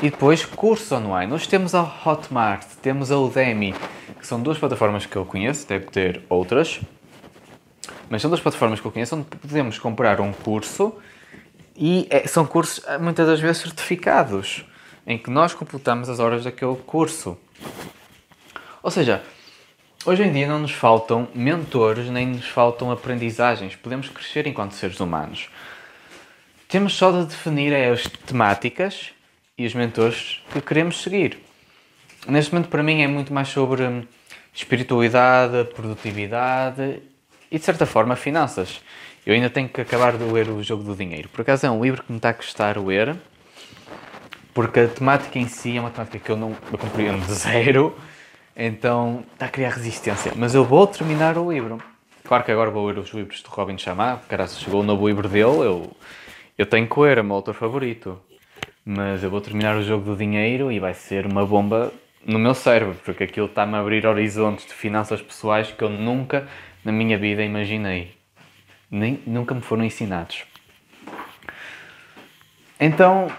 e 0.02 0.10
depois 0.10 0.46
cursos 0.46 0.92
online. 0.92 1.32
Nós 1.32 1.46
temos 1.46 1.76
a 1.76 1.82
Hotmart, 1.82 2.66
temos 2.82 3.12
a 3.12 3.18
Udemy, 3.18 3.74
que 4.20 4.26
são 4.26 4.42
duas 4.42 4.58
plataformas 4.58 5.06
que 5.06 5.16
eu 5.16 5.26
conheço, 5.26 5.68
deve 5.68 5.86
ter 5.88 6.22
outras, 6.30 6.80
mas 8.10 8.22
são 8.22 8.30
duas 8.30 8.42
plataformas 8.42 8.80
que 8.80 8.86
eu 8.86 8.92
conheço 8.92 9.16
onde 9.16 9.26
podemos 9.26 9.78
comprar 9.78 10.20
um 10.20 10.32
curso 10.32 10.96
e 11.76 12.08
é, 12.10 12.28
são 12.28 12.46
cursos 12.46 12.84
eh, 12.88 12.98
muitas 12.98 13.26
das 13.26 13.40
vezes 13.40 13.62
certificados, 13.62 14.66
em 15.08 15.18
que 15.18 15.30
nós 15.30 15.54
completamos 15.54 16.10
as 16.10 16.20
horas 16.20 16.44
daquele 16.44 16.76
curso. 16.76 17.38
Ou 18.84 18.92
seja, 18.92 19.24
hoje 20.06 20.24
em 20.24 20.32
dia 20.32 20.48
não 20.48 20.60
nos 20.60 20.72
faltam 20.72 21.28
mentores 21.34 22.10
nem 22.10 22.28
nos 22.28 22.48
faltam 22.48 22.92
aprendizagens, 22.92 23.76
podemos 23.76 24.10
crescer 24.10 24.48
enquanto 24.48 24.74
seres 24.74 25.00
humanos. 25.00 25.50
Temos 26.70 26.94
só 26.94 27.12
de 27.12 27.26
definir 27.26 27.74
as 27.74 28.04
temáticas 28.04 29.10
e 29.58 29.66
os 29.66 29.74
mentores 29.74 30.40
que 30.54 30.62
queremos 30.62 31.02
seguir. 31.02 31.40
Neste 32.28 32.54
momento, 32.54 32.70
para 32.70 32.84
mim, 32.84 33.02
é 33.02 33.08
muito 33.08 33.34
mais 33.34 33.48
sobre 33.48 33.82
hum, 33.82 34.04
espiritualidade, 34.54 35.64
produtividade 35.74 37.02
e, 37.50 37.58
de 37.58 37.66
certa 37.66 37.88
forma, 37.88 38.16
finanças. 38.16 38.82
Eu 39.26 39.34
ainda 39.34 39.50
tenho 39.50 39.68
que 39.68 39.82
acabar 39.82 40.16
de 40.16 40.24
ler 40.26 40.48
o 40.48 40.62
Jogo 40.62 40.84
do 40.84 40.96
Dinheiro. 40.96 41.28
Por 41.30 41.42
acaso, 41.42 41.66
é 41.66 41.72
um 41.72 41.82
livro 41.82 42.04
que 42.04 42.12
me 42.12 42.20
está 42.20 42.30
a 42.30 42.34
custar 42.36 42.78
ler, 42.78 43.16
porque 44.54 44.82
a 44.82 44.88
temática 44.88 45.40
em 45.40 45.48
si 45.48 45.76
é 45.76 45.80
uma 45.80 45.90
temática 45.90 46.20
que 46.20 46.30
eu 46.30 46.38
não 46.38 46.56
eu 46.72 46.78
compreendo 46.78 47.26
de 47.26 47.34
zero. 47.34 47.98
Então 48.56 49.24
está 49.34 49.48
a 49.48 49.50
criar 49.50 49.72
resistência. 49.72 50.34
Mas 50.36 50.54
eu 50.54 50.64
vou 50.64 50.86
terminar 50.86 51.36
o 51.36 51.52
livro. 51.52 51.82
Claro 52.24 52.44
que 52.44 52.52
agora 52.52 52.70
vou 52.70 52.86
ler 52.86 53.00
os 53.00 53.12
livros 53.12 53.42
de 53.42 53.48
Robin 53.48 53.76
Chamá, 53.76 54.20
se 54.48 54.60
chegou 54.64 54.82
o 54.82 54.84
novo 54.84 55.08
livro 55.08 55.28
dele, 55.28 55.66
eu, 55.66 55.92
eu 56.60 56.66
tenho 56.66 56.90
ler, 56.98 57.18
é 57.18 57.24
meu 57.24 57.38
autor 57.38 57.54
favorito. 57.54 58.20
Mas 58.84 59.24
eu 59.24 59.30
vou 59.30 59.40
terminar 59.40 59.78
o 59.78 59.82
jogo 59.82 60.04
do 60.04 60.18
dinheiro 60.18 60.70
e 60.70 60.78
vai 60.78 60.94
ser 60.94 61.26
uma 61.26 61.46
bomba 61.46 61.90
no 62.26 62.38
meu 62.38 62.54
cérebro, 62.54 62.98
porque 63.06 63.24
aquilo 63.24 63.46
está-me 63.46 63.76
a 63.76 63.80
abrir 63.80 64.06
horizontes 64.06 64.66
de 64.66 64.74
finanças 64.74 65.22
pessoais 65.22 65.72
que 65.72 65.82
eu 65.82 65.90
nunca 65.90 66.50
na 66.84 66.92
minha 66.92 67.18
vida 67.18 67.42
imaginei. 67.46 68.14
Nem, 68.92 69.22
nunca 69.26 69.56
me 69.56 69.62
foram 69.62 69.86
ensinados. 69.86 70.44
Então, 72.78 73.32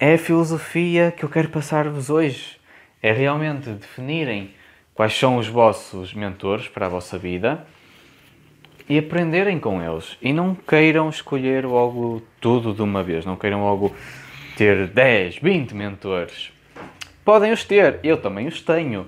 é 0.00 0.14
a 0.14 0.18
filosofia 0.18 1.12
que 1.14 1.26
eu 1.26 1.28
quero 1.28 1.50
passar-vos 1.50 2.08
hoje. 2.08 2.56
É 3.02 3.12
realmente 3.12 3.68
definirem 3.68 4.54
quais 4.94 5.12
são 5.12 5.36
os 5.36 5.46
vossos 5.46 6.14
mentores 6.14 6.68
para 6.68 6.86
a 6.86 6.88
vossa 6.88 7.18
vida 7.18 7.66
e 8.88 8.98
aprenderem 8.98 9.58
com 9.58 9.82
eles. 9.82 10.16
E 10.20 10.32
não 10.32 10.54
queiram 10.54 11.08
escolher 11.08 11.64
logo 11.64 12.22
tudo 12.40 12.72
de 12.72 12.82
uma 12.82 13.02
vez, 13.02 13.24
não 13.24 13.36
queiram 13.36 13.62
logo 13.62 13.94
ter 14.56 14.86
10, 14.88 15.38
20 15.38 15.74
mentores. 15.74 16.52
Podem 17.24 17.52
os 17.52 17.64
ter, 17.64 18.00
eu 18.02 18.20
também 18.20 18.46
os 18.46 18.60
tenho, 18.60 19.06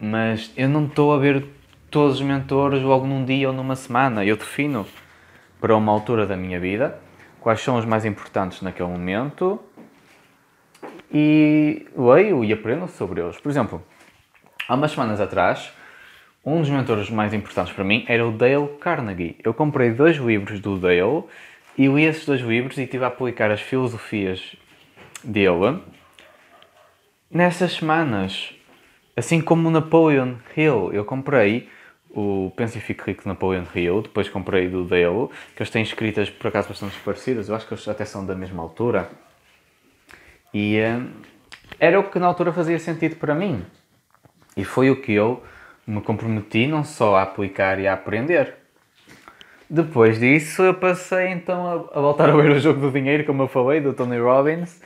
mas 0.00 0.52
eu 0.56 0.68
não 0.68 0.86
estou 0.86 1.12
a 1.12 1.18
ver 1.18 1.44
todos 1.90 2.16
os 2.16 2.22
mentores 2.22 2.82
logo 2.82 3.06
num 3.06 3.24
dia 3.24 3.48
ou 3.48 3.54
numa 3.54 3.74
semana. 3.74 4.24
Eu 4.24 4.36
defino 4.36 4.86
para 5.60 5.76
uma 5.76 5.92
altura 5.92 6.26
da 6.26 6.36
minha 6.36 6.60
vida 6.60 7.00
quais 7.40 7.60
são 7.60 7.76
os 7.76 7.84
mais 7.84 8.04
importantes 8.04 8.62
naquele 8.62 8.88
momento 8.88 9.60
e 11.12 11.86
leio 11.96 12.44
e 12.44 12.52
aprendo 12.52 12.86
sobre 12.88 13.20
eles. 13.20 13.38
Por 13.38 13.48
exemplo, 13.48 13.82
há 14.68 14.74
umas 14.74 14.92
semanas 14.92 15.20
atrás 15.20 15.72
um 16.44 16.60
dos 16.60 16.70
mentores 16.70 17.10
mais 17.10 17.34
importantes 17.34 17.72
para 17.72 17.84
mim 17.84 18.04
era 18.08 18.26
o 18.26 18.32
Dale 18.32 18.68
Carnegie. 18.80 19.36
Eu 19.42 19.52
comprei 19.52 19.90
dois 19.90 20.16
livros 20.16 20.60
do 20.60 20.78
Dale 20.78 21.24
e 21.76 21.86
li 21.86 22.04
esses 22.04 22.24
dois 22.24 22.40
livros 22.40 22.78
e 22.78 22.82
estive 22.82 23.04
a 23.04 23.08
aplicar 23.08 23.50
as 23.50 23.60
filosofias 23.60 24.56
dele 25.22 25.80
nessas 27.30 27.72
semanas. 27.72 28.54
Assim 29.16 29.40
como 29.40 29.68
o 29.68 29.70
Napoleon 29.70 30.34
Hill, 30.56 30.92
eu 30.92 31.04
comprei 31.04 31.68
o 32.10 32.52
Pense 32.56 32.78
e 32.78 32.80
Fique 32.80 33.02
Rico 33.04 33.22
de 33.22 33.28
Napoleon 33.28 33.64
Hill, 33.74 34.02
depois 34.02 34.28
comprei 34.28 34.68
do 34.68 34.84
Dale, 34.84 35.28
que 35.54 35.62
eles 35.62 35.70
têm 35.70 35.82
escritas 35.82 36.30
por 36.30 36.48
acaso 36.48 36.68
bastante 36.68 36.96
parecidas, 37.04 37.48
eu 37.48 37.54
acho 37.54 37.66
que 37.66 37.74
eles 37.74 37.86
até 37.86 38.04
são 38.04 38.24
da 38.24 38.34
mesma 38.34 38.62
altura. 38.62 39.10
E 40.54 40.78
uh, 40.80 41.06
era 41.78 42.00
o 42.00 42.04
que 42.04 42.18
na 42.18 42.26
altura 42.26 42.52
fazia 42.52 42.78
sentido 42.78 43.16
para 43.16 43.34
mim. 43.34 43.64
E 44.56 44.64
foi 44.64 44.90
o 44.90 45.00
que 45.00 45.12
eu 45.12 45.42
me 45.88 46.02
comprometi 46.02 46.66
não 46.66 46.84
só 46.84 47.16
a 47.16 47.22
aplicar 47.22 47.80
e 47.80 47.88
a 47.88 47.94
aprender. 47.94 48.54
Depois 49.70 50.20
disso, 50.20 50.62
eu 50.62 50.74
passei 50.74 51.28
então 51.28 51.90
a, 51.94 52.00
voltar 52.00 52.28
a 52.28 52.36
ver 52.36 52.50
o 52.50 52.60
jogo 52.60 52.80
do 52.80 52.90
dinheiro, 52.90 53.24
como 53.24 53.42
eu 53.42 53.48
falei, 53.48 53.80
do 53.80 53.94
Tony 53.94 54.18
Robbins, 54.18 54.80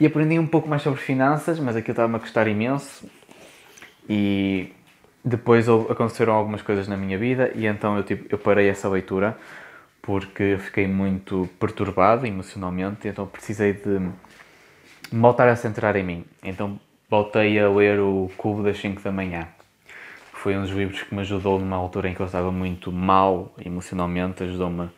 e 0.00 0.06
aprendi 0.06 0.38
um 0.38 0.46
pouco 0.46 0.68
mais 0.68 0.82
sobre 0.82 1.00
finanças, 1.00 1.60
mas 1.60 1.76
aquilo 1.76 1.92
estava-me 1.92 2.16
a 2.16 2.18
custar 2.18 2.48
imenso. 2.48 3.08
E 4.08 4.72
depois 5.24 5.68
aconteceram 5.68 6.34
algumas 6.34 6.62
coisas 6.62 6.88
na 6.88 6.96
minha 6.96 7.16
vida, 7.16 7.52
e 7.54 7.66
então 7.66 7.96
eu, 7.96 8.02
tipo, 8.02 8.26
eu 8.28 8.38
parei 8.38 8.68
essa 8.68 8.88
leitura 8.88 9.36
porque 10.02 10.56
fiquei 10.58 10.86
muito 10.86 11.48
perturbado 11.58 12.26
emocionalmente, 12.26 13.08
então 13.08 13.26
precisei 13.26 13.72
de 13.72 14.08
voltar 15.10 15.48
a 15.48 15.56
centrar 15.56 15.96
em 15.96 16.04
mim. 16.04 16.24
Então 16.44 16.78
voltei 17.10 17.58
a 17.58 17.68
ler 17.68 17.98
o 18.00 18.30
Cubo 18.36 18.62
das 18.62 18.78
5 18.78 19.02
da 19.02 19.10
manhã 19.10 19.48
foi 20.46 20.56
um 20.56 20.62
dos 20.62 20.70
livros 20.70 21.02
que 21.02 21.12
me 21.12 21.22
ajudou 21.22 21.58
numa 21.58 21.74
altura 21.74 22.08
em 22.08 22.14
que 22.14 22.20
eu 22.20 22.26
estava 22.26 22.52
muito 22.52 22.92
mal 22.92 23.52
emocionalmente, 23.64 24.44
ajudou-me 24.44 24.88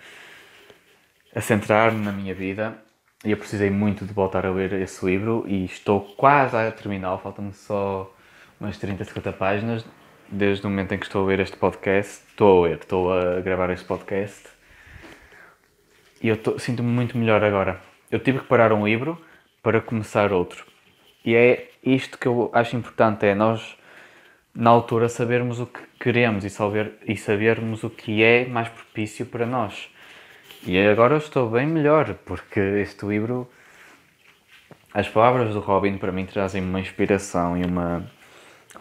a 1.34 1.40
centrar-me 1.40 2.04
na 2.04 2.12
minha 2.12 2.34
vida 2.34 2.76
e 3.24 3.30
eu 3.30 3.36
precisei 3.38 3.70
muito 3.70 4.04
de 4.04 4.12
voltar 4.12 4.44
a 4.44 4.50
ler 4.50 4.74
esse 4.74 5.06
livro 5.06 5.46
e 5.48 5.64
estou 5.64 6.02
quase 6.02 6.54
a 6.54 6.70
terminar, 6.70 7.16
faltam-me 7.16 7.54
só 7.54 8.14
umas 8.60 8.76
30, 8.76 9.02
50 9.06 9.32
páginas 9.32 9.86
desde 10.28 10.66
o 10.66 10.68
momento 10.68 10.92
em 10.92 10.98
que 10.98 11.06
estou 11.06 11.24
a 11.24 11.28
ler 11.28 11.40
este 11.40 11.56
podcast, 11.56 12.24
estou 12.28 12.64
a 12.66 12.68
ler, 12.68 12.76
estou 12.76 13.10
a 13.10 13.40
gravar 13.40 13.70
este 13.70 13.86
podcast 13.86 14.50
e 16.22 16.28
eu 16.28 16.36
sinto-me 16.58 16.90
muito 16.90 17.16
melhor 17.16 17.42
agora. 17.42 17.80
Eu 18.10 18.18
tive 18.18 18.40
que 18.40 18.44
parar 18.44 18.70
um 18.70 18.86
livro 18.86 19.18
para 19.62 19.80
começar 19.80 20.30
outro. 20.30 20.66
E 21.24 21.34
é 21.34 21.70
isto 21.82 22.18
que 22.18 22.28
eu 22.28 22.50
acho 22.52 22.76
importante, 22.76 23.24
é 23.24 23.34
nós 23.34 23.77
na 24.54 24.70
altura 24.70 25.08
sabermos 25.08 25.60
o 25.60 25.66
que 25.66 25.80
queremos 26.00 26.44
e, 26.44 26.50
saber, 26.50 26.98
e 27.06 27.16
sabermos 27.16 27.84
o 27.84 27.90
que 27.90 28.22
é 28.22 28.46
mais 28.46 28.68
propício 28.68 29.26
para 29.26 29.46
nós. 29.46 29.88
E 30.66 30.78
agora 30.78 31.14
eu 31.14 31.18
estou 31.18 31.48
bem 31.48 31.66
melhor, 31.66 32.14
porque 32.26 32.58
este 32.58 33.06
livro, 33.06 33.48
as 34.92 35.08
palavras 35.08 35.54
do 35.54 35.60
Robin 35.60 35.96
para 35.98 36.10
mim 36.10 36.26
trazem 36.26 36.62
uma 36.62 36.80
inspiração 36.80 37.56
e 37.56 37.64
uma 37.64 38.04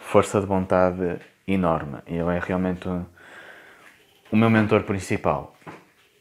força 0.00 0.40
de 0.40 0.46
vontade 0.46 1.18
enorme. 1.46 1.98
Ele 2.06 2.36
é 2.36 2.40
realmente 2.40 2.88
o 4.30 4.36
meu 4.36 4.50
mentor 4.50 4.82
principal. 4.82 5.56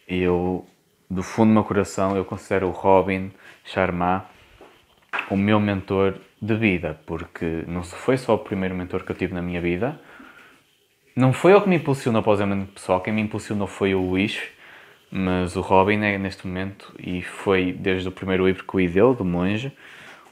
Eu, 0.08 0.66
do 1.10 1.24
fundo 1.24 1.50
do 1.50 1.54
meu 1.54 1.64
coração, 1.64 2.16
eu 2.16 2.24
considero 2.24 2.68
o 2.68 2.72
Robin 2.72 3.32
Sharma 3.66 4.26
o 5.30 5.38
meu 5.38 5.60
mentor 5.60 6.16
de 6.42 6.56
vida, 6.56 7.00
porque 7.06 7.64
não 7.68 7.84
foi 7.84 8.18
só 8.18 8.36
o 8.36 8.40
primeiro 8.40 8.76
mentor 8.76 9.04
que 9.04 9.12
eu 9.12 9.16
tive 9.16 9.34
na 9.34 9.42
minha 9.42 9.62
vida, 9.62 10.00
não 11.16 11.34
foi 11.34 11.52
ele 11.52 11.62
que 11.62 11.70
me 11.70 11.76
impulsionou 11.78 12.22
para 12.22 12.32
o 12.32 12.36
desenvolvimento 12.36 12.74
pessoal, 12.74 13.02
quem 13.02 13.14
me 13.14 13.22
impulsionou 13.22 13.68
foi 13.68 13.96
o 13.96 14.02
Luís, 14.02 14.40
mas 15.10 15.56
o 15.56 15.62
Robin 15.62 16.04
é 16.04 16.18
neste 16.18 16.46
momento, 16.46 16.94
e 17.00 17.22
foi 17.22 17.72
desde 17.72 18.08
o 18.08 18.12
primeiro 18.12 18.46
livro 18.46 18.64
que 18.64 18.76
o 18.76 18.80
li 18.80 18.88
do 18.88 19.26
Monge, 19.26 19.72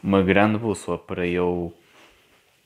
uma 0.04 0.22
grande 0.22 0.58
bússola 0.58 0.98
para 0.98 1.26
eu 1.26 1.74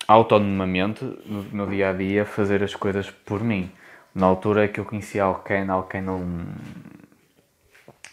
autonomamente, 0.10 1.06
no 1.54 1.68
dia 1.68 1.92
a 1.92 1.94
dia, 1.94 2.26
fazer 2.26 2.64
as 2.64 2.74
coisas 2.74 3.12
por 3.12 3.44
mim. 3.44 3.72
Na 4.14 4.26
altura 4.26 4.68
que 4.68 4.80
eu 4.80 4.86
conhecia 4.86 5.24
Alken, 5.24 5.70
Alken 5.70 6.02
não. 6.02 6.48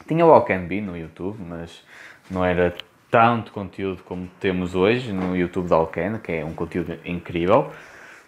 Tinha 0.06 0.26
o 0.26 0.30
Alken 0.30 0.66
B 0.66 0.82
no 0.82 0.96
YouTube, 0.96 1.38
mas 1.42 1.82
não 2.30 2.44
era 2.44 2.76
tanto 3.10 3.52
conteúdo 3.52 4.02
como 4.02 4.28
temos 4.40 4.74
hoje 4.74 5.12
no 5.12 5.36
YouTube 5.36 5.68
da 5.68 5.76
Alken, 5.76 6.18
que 6.18 6.32
é 6.32 6.44
um 6.44 6.54
conteúdo 6.54 6.98
incrível. 7.04 7.72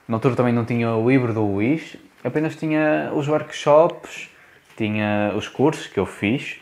Na 0.07 0.17
altura 0.17 0.37
também 0.37 0.53
não 0.53 0.65
tinha 0.65 0.95
o 0.95 1.09
livro 1.09 1.35
do 1.35 1.45
Luís, 1.45 1.97
apenas 2.25 2.57
tinha 2.57 3.11
os 3.15 3.29
workshops, 3.29 4.31
tinha 4.77 5.33
os 5.37 5.49
cursos 5.49 5.87
que 5.87 5.99
eu 5.99 6.07
fiz 6.07 6.59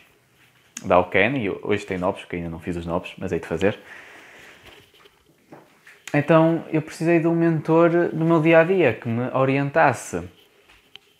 da 0.83 0.95
Alken, 0.95 1.37
e 1.37 1.49
hoje 1.49 1.85
tem 1.85 1.97
novos, 1.97 2.21
porque 2.21 2.35
ainda 2.35 2.49
não 2.49 2.59
fiz 2.59 2.75
os 2.75 2.85
novos, 2.85 3.13
mas 3.17 3.31
hei 3.31 3.39
de 3.39 3.47
fazer. 3.47 3.79
Então 6.13 6.63
eu 6.71 6.81
precisei 6.81 7.19
de 7.19 7.27
um 7.27 7.35
mentor 7.35 7.91
no 8.13 8.25
meu 8.25 8.41
dia 8.41 8.59
a 8.59 8.63
dia 8.63 8.93
que 8.93 9.07
me 9.07 9.29
orientasse. 9.33 10.27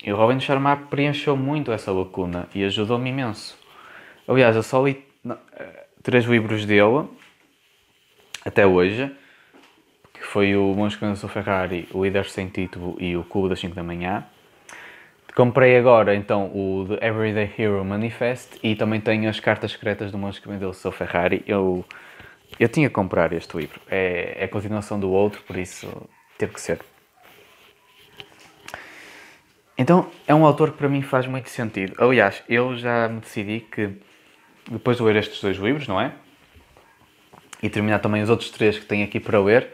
E 0.03 0.11
o 0.11 0.15
Robin 0.15 0.39
Sharma 0.39 0.75
preencheu 0.75 1.35
muito 1.35 1.71
essa 1.71 1.91
lacuna 1.91 2.47
e 2.53 2.63
ajudou-me 2.63 3.09
imenso. 3.09 3.57
Aliás, 4.27 4.55
eu 4.55 4.63
só 4.63 4.85
li 4.85 5.05
três 6.07 6.23
livros 6.23 6.65
dele, 6.65 7.05
até 8.45 8.65
hoje, 8.65 9.13
que 10.13 10.23
foi 10.23 10.55
o 10.55 10.73
Monge 10.73 10.97
que 10.97 11.27
Ferrari, 11.27 11.85
o 11.91 12.01
Líder 12.01 12.23
Sem 12.29 12.47
Título 12.47 12.95
e 12.97 13.17
o 13.17 13.25
Cubo 13.25 13.49
das 13.49 13.59
5 13.59 13.75
da 13.75 13.83
Manhã. 13.83 14.25
Comprei 15.35 15.75
agora 15.75 16.15
então 16.15 16.45
o 16.45 16.85
The 16.87 17.05
Everyday 17.05 17.53
Hero 17.57 17.83
Manifest 17.83 18.57
e 18.63 18.73
também 18.73 19.01
tenho 19.01 19.29
as 19.29 19.41
cartas 19.41 19.73
secretas 19.73 20.09
do 20.09 20.17
Monge 20.17 20.39
que 20.39 20.47
vendeu 20.47 20.71
Ferrari. 20.93 21.43
Eu, 21.45 21.83
eu 22.57 22.69
tinha 22.69 22.87
que 22.87 22.95
comprar 22.95 23.33
este 23.33 23.57
livro. 23.57 23.81
É, 23.91 24.37
é 24.39 24.45
a 24.45 24.47
continuação 24.47 24.97
do 24.97 25.11
outro, 25.11 25.41
por 25.41 25.57
isso 25.57 25.91
teve 26.37 26.53
que 26.53 26.61
ser. 26.61 26.79
Então 29.77 30.09
é 30.25 30.33
um 30.33 30.45
autor 30.45 30.71
que 30.71 30.77
para 30.77 30.87
mim 30.87 31.01
faz 31.01 31.27
muito 31.27 31.49
sentido. 31.49 32.01
Aliás, 32.01 32.41
eu 32.47 32.77
já 32.77 33.09
me 33.09 33.19
decidi 33.19 33.59
que 33.59 34.06
depois 34.69 34.97
de 34.97 35.03
ler 35.03 35.15
estes 35.15 35.41
dois 35.41 35.57
livros, 35.57 35.87
não 35.87 35.99
é? 35.99 36.13
E 37.61 37.69
terminar 37.69 37.99
também 37.99 38.21
os 38.21 38.29
outros 38.29 38.49
três 38.49 38.77
que 38.77 38.85
tenho 38.85 39.03
aqui 39.05 39.19
para 39.19 39.39
ler, 39.39 39.67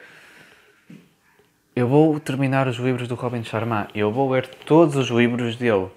eu 1.76 1.88
vou 1.88 2.20
terminar 2.20 2.68
os 2.68 2.78
livros 2.78 3.08
do 3.08 3.16
Robin 3.16 3.44
Sharma. 3.44 3.88
Eu 3.96 4.12
vou 4.12 4.32
ler 4.32 4.48
todos 4.48 4.96
os 4.96 5.10
livros 5.10 5.56
dele. 5.56 5.88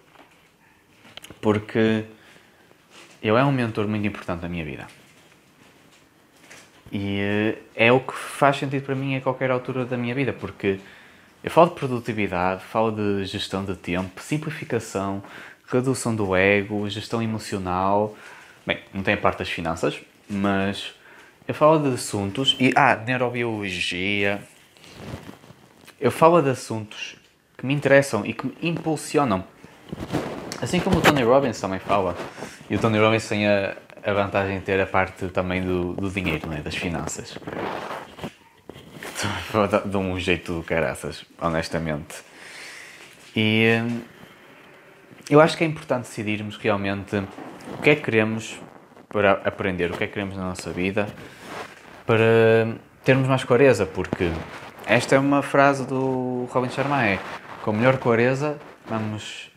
Porque 1.40 2.04
ele 3.22 3.36
é 3.36 3.44
um 3.44 3.52
mentor 3.52 3.86
muito 3.86 4.06
importante 4.06 4.42
na 4.42 4.48
minha 4.48 4.64
vida. 4.64 4.86
E 6.90 7.18
eh, 7.20 7.58
é 7.74 7.92
o 7.92 8.00
que 8.00 8.14
faz 8.14 8.56
sentido 8.56 8.84
para 8.84 8.94
mim 8.94 9.16
a 9.16 9.20
qualquer 9.20 9.50
altura 9.50 9.84
da 9.84 9.96
minha 9.96 10.14
vida, 10.14 10.32
porque 10.32 10.78
eu 11.42 11.50
falo 11.50 11.70
de 11.70 11.74
produtividade, 11.74 12.62
falo 12.64 12.90
de 12.92 13.24
gestão 13.24 13.64
de 13.64 13.74
tempo, 13.74 14.20
simplificação, 14.22 15.22
redução 15.66 16.14
do 16.14 16.34
ego, 16.34 16.88
gestão 16.88 17.20
emocional, 17.20 18.16
Bem, 18.66 18.80
não 18.92 19.02
tem 19.02 19.14
a 19.14 19.16
parte 19.16 19.38
das 19.38 19.48
finanças, 19.48 20.00
mas 20.28 20.92
eu 21.46 21.54
falo 21.54 21.78
de 21.78 21.94
assuntos 21.94 22.56
e. 22.58 22.72
Ah, 22.74 22.96
neurobiologia. 22.96 24.42
eu 26.00 26.10
falo 26.10 26.42
de 26.42 26.50
assuntos 26.50 27.16
que 27.56 27.64
me 27.64 27.72
interessam 27.72 28.26
e 28.26 28.32
que 28.32 28.44
me 28.44 28.56
impulsionam. 28.62 29.44
Assim 30.60 30.80
como 30.80 30.98
o 30.98 31.00
Tony 31.00 31.22
Robbins 31.22 31.60
também 31.60 31.78
fala. 31.78 32.16
E 32.68 32.74
o 32.74 32.78
Tony 32.80 32.98
Robbins 32.98 33.28
tem 33.28 33.46
a, 33.46 33.76
a 34.04 34.12
vantagem 34.12 34.58
de 34.58 34.64
ter 34.64 34.80
a 34.80 34.86
parte 34.86 35.28
também 35.28 35.62
do, 35.62 35.92
do 35.92 36.10
dinheiro, 36.10 36.48
né? 36.48 36.60
das 36.60 36.74
finanças. 36.74 37.38
De 39.86 39.96
um 39.96 40.18
jeito 40.18 40.54
do 40.54 40.62
caraças, 40.62 41.24
honestamente. 41.40 42.16
E 43.34 43.80
hum, 43.80 44.00
eu 45.30 45.40
acho 45.40 45.56
que 45.56 45.64
é 45.64 45.66
importante 45.66 46.08
decidirmos 46.08 46.56
realmente 46.56 47.22
o 47.74 47.82
que 47.82 47.90
é 47.90 47.94
que 47.94 48.02
queremos 48.02 48.60
para 49.08 49.32
aprender, 49.44 49.90
o 49.90 49.96
que 49.96 50.04
é 50.04 50.06
que 50.06 50.12
queremos 50.14 50.36
na 50.36 50.44
nossa 50.44 50.70
vida, 50.70 51.06
para 52.04 52.76
termos 53.04 53.28
mais 53.28 53.44
clareza, 53.44 53.86
porque 53.86 54.30
esta 54.84 55.16
é 55.16 55.18
uma 55.18 55.42
frase 55.42 55.86
do 55.86 56.48
Robin 56.50 56.70
Sharma, 56.70 57.04
é 57.04 57.18
com 57.62 57.72
melhor 57.72 57.98
clareza 57.98 58.58
vamos 58.88 59.50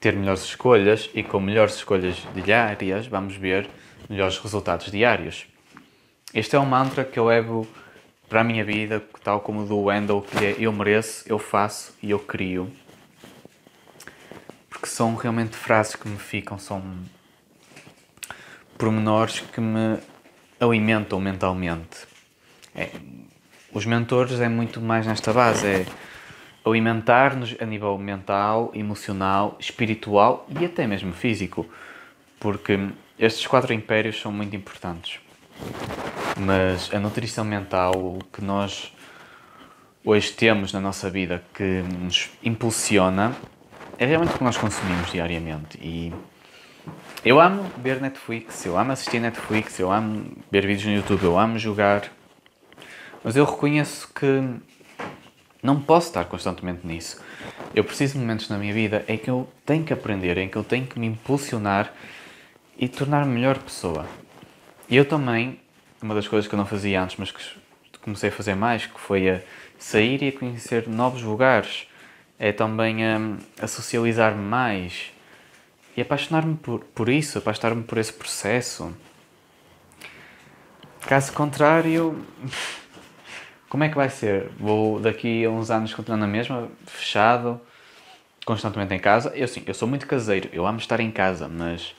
ter 0.00 0.14
melhores 0.14 0.42
escolhas 0.42 1.08
e 1.14 1.22
com 1.22 1.40
melhores 1.40 1.76
escolhas 1.76 2.16
diárias 2.34 3.06
vamos 3.06 3.36
ver 3.36 3.68
melhores 4.08 4.38
resultados 4.38 4.90
diários. 4.90 5.46
Este 6.34 6.56
é 6.56 6.58
um 6.58 6.66
mantra 6.66 7.04
que 7.04 7.18
eu 7.18 7.26
levo 7.26 7.66
para 8.28 8.40
a 8.40 8.44
minha 8.44 8.64
vida, 8.64 9.02
tal 9.22 9.40
como 9.40 9.62
o 9.62 9.66
do 9.66 9.78
Wendell, 9.82 10.22
que 10.22 10.44
é 10.44 10.56
eu 10.58 10.72
mereço, 10.72 11.24
eu 11.26 11.38
faço 11.38 11.94
e 12.02 12.10
eu 12.10 12.18
crio. 12.18 12.70
Porque 14.68 14.86
são 14.86 15.14
realmente 15.14 15.56
frases 15.56 15.96
que 15.96 16.08
me 16.08 16.18
ficam, 16.18 16.58
são 16.58 16.82
pormenores 18.78 19.40
que 19.40 19.60
me 19.60 19.98
alimentam 20.60 21.20
mentalmente. 21.20 22.06
É, 22.74 22.90
os 23.72 23.84
mentores 23.84 24.40
é 24.40 24.48
muito 24.48 24.80
mais 24.80 25.06
nesta 25.06 25.32
base, 25.32 25.66
é 25.66 25.86
alimentar-nos 26.64 27.54
a 27.60 27.64
nível 27.64 27.96
mental, 27.96 28.70
emocional, 28.74 29.56
espiritual 29.60 30.46
e 30.58 30.64
até 30.64 30.86
mesmo 30.86 31.12
físico, 31.12 31.66
porque 32.40 32.88
estes 33.18 33.46
quatro 33.46 33.72
impérios 33.72 34.20
são 34.20 34.32
muito 34.32 34.54
importantes. 34.56 35.20
Mas 36.38 36.92
a 36.92 36.98
nutrição 36.98 37.44
mental, 37.44 37.92
o 37.94 38.18
que 38.32 38.42
nós 38.42 38.92
hoje 40.04 40.32
temos 40.32 40.72
na 40.72 40.80
nossa 40.80 41.08
vida 41.08 41.42
que 41.54 41.82
nos 42.00 42.30
impulsiona, 42.42 43.34
é 43.98 44.04
realmente 44.04 44.34
o 44.34 44.38
que 44.38 44.44
nós 44.44 44.56
consumimos 44.56 45.10
diariamente. 45.10 45.78
E 45.80 46.12
eu 47.24 47.40
amo 47.40 47.64
ver 47.78 48.00
Netflix, 48.00 48.64
eu 48.64 48.78
amo 48.78 48.92
assistir 48.92 49.20
Netflix, 49.20 49.78
eu 49.78 49.90
amo 49.90 50.30
ver 50.50 50.66
vídeos 50.66 50.86
no 50.86 50.94
YouTube, 50.94 51.24
eu 51.24 51.38
amo 51.38 51.58
jogar. 51.58 52.04
Mas 53.24 53.36
eu 53.36 53.44
reconheço 53.44 54.08
que 54.14 54.42
não 55.62 55.80
posso 55.80 56.08
estar 56.08 56.24
constantemente 56.26 56.86
nisso. 56.86 57.20
Eu 57.74 57.82
preciso 57.82 58.14
de 58.14 58.20
momentos 58.20 58.48
na 58.48 58.56
minha 58.56 58.72
vida 58.72 59.04
em 59.08 59.18
que 59.18 59.28
eu 59.28 59.48
tenho 59.64 59.84
que 59.84 59.92
aprender, 59.92 60.38
em 60.38 60.48
que 60.48 60.56
eu 60.56 60.62
tenho 60.62 60.86
que 60.86 60.98
me 60.98 61.06
impulsionar 61.08 61.92
e 62.78 62.88
tornar-me 62.88 63.34
melhor 63.34 63.58
pessoa. 63.58 64.06
E 64.88 64.96
eu 64.96 65.04
também, 65.04 65.58
uma 66.00 66.14
das 66.14 66.28
coisas 66.28 66.46
que 66.46 66.54
eu 66.54 66.58
não 66.58 66.66
fazia 66.66 67.02
antes, 67.02 67.16
mas 67.16 67.32
que 67.32 67.42
comecei 68.00 68.28
a 68.28 68.32
fazer 68.32 68.54
mais, 68.54 68.86
que 68.86 69.00
foi 69.00 69.28
a 69.28 69.40
sair 69.78 70.22
e 70.22 70.28
a 70.28 70.32
conhecer 70.32 70.86
novos 70.86 71.22
lugares, 71.22 71.88
é 72.38 72.52
também 72.52 73.04
a, 73.04 73.18
a 73.60 73.66
socializar 73.66 74.36
mais 74.36 75.10
e 75.96 76.02
apaixonar-me 76.02 76.56
por, 76.56 76.80
por 76.80 77.08
isso, 77.08 77.38
apaixonar-me 77.38 77.82
por 77.82 77.98
esse 77.98 78.12
processo. 78.12 78.94
Caso 81.06 81.32
contrário, 81.32 82.24
como 83.70 83.84
é 83.84 83.88
que 83.88 83.94
vai 83.94 84.10
ser? 84.10 84.50
Vou 84.58 85.00
daqui 85.00 85.44
a 85.44 85.50
uns 85.50 85.70
anos 85.70 85.94
continuar 85.94 86.18
na 86.18 86.26
mesma, 86.26 86.68
fechado, 86.86 87.60
constantemente 88.44 88.92
em 88.94 88.98
casa? 88.98 89.32
Eu 89.34 89.48
sim, 89.48 89.62
eu 89.66 89.74
sou 89.74 89.88
muito 89.88 90.06
caseiro, 90.06 90.48
eu 90.52 90.66
amo 90.66 90.78
estar 90.78 91.00
em 91.00 91.10
casa, 91.10 91.48
mas 91.48 91.94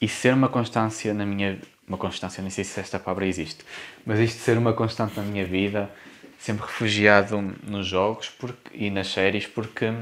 e 0.00 0.08
ser 0.08 0.34
uma 0.34 0.48
constância 0.48 1.14
na 1.14 1.24
minha 1.24 1.58
uma 1.86 1.96
constância, 1.96 2.42
nem 2.42 2.50
sei 2.50 2.64
se 2.64 2.80
esta 2.80 2.98
palavra 2.98 3.26
existe, 3.26 3.64
mas 4.04 4.18
isto 4.18 4.40
ser 4.40 4.58
uma 4.58 4.72
constante 4.72 5.16
na 5.16 5.22
minha 5.22 5.44
vida, 5.44 5.88
sempre 6.36 6.66
refugiado 6.66 7.40
nos 7.62 7.86
jogos 7.86 8.28
porque, 8.28 8.70
e 8.74 8.90
nas 8.90 9.06
séries, 9.06 9.46
porque 9.46 9.92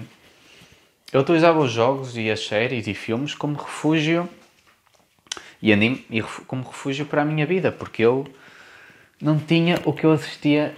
eu 1.15 1.21
utilizava 1.21 1.61
os 1.61 1.71
jogos 1.71 2.17
e 2.17 2.29
as 2.29 2.45
séries 2.45 2.89
e 2.89 2.93
filmes 2.93 3.37
como 3.37 3.57
refúgio 3.57 4.29
e 5.63 5.73
anime 5.73 6.05
e 6.11 6.21
como 6.21 6.65
refúgio 6.65 7.07
para 7.07 7.23
a 7.23 7.25
minha 7.25 7.47
vida, 7.47 7.71
porque 7.71 8.03
eu 8.03 8.27
não 9.23 9.39
tinha 9.39 9.81
o 9.85 9.93
que 9.93 10.05
eu 10.05 10.11
assistia 10.11 10.75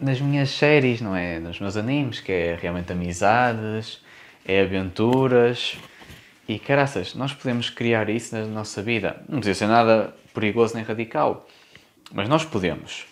nas 0.00 0.18
minhas 0.22 0.48
séries, 0.48 1.02
não 1.02 1.14
é? 1.14 1.38
Nos 1.38 1.60
meus 1.60 1.76
animes, 1.76 2.18
que 2.18 2.32
é 2.32 2.58
realmente 2.58 2.92
amizades, 2.92 4.02
é 4.42 4.62
aventuras. 4.62 5.76
E 6.48 6.58
caraças, 6.58 7.14
nós 7.14 7.34
podemos 7.34 7.68
criar 7.68 8.08
isso 8.08 8.34
na 8.34 8.46
nossa 8.46 8.80
vida. 8.80 9.22
Não 9.28 9.38
precisa 9.38 9.58
ser 9.58 9.66
nada 9.66 10.16
perigoso 10.32 10.74
nem 10.76 10.82
radical, 10.82 11.46
mas 12.10 12.26
nós 12.26 12.42
podemos. 12.42 13.04